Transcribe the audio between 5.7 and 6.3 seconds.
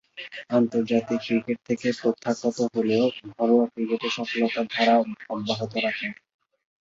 রাখেন।